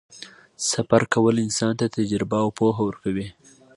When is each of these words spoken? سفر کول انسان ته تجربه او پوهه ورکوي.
سفر 0.71 1.01
کول 1.13 1.35
انسان 1.45 1.71
ته 1.79 1.85
تجربه 1.97 2.37
او 2.43 2.49
پوهه 2.57 2.81
ورکوي. 2.85 3.27